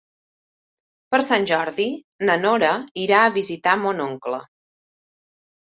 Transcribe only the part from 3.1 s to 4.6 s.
a visitar mon oncle.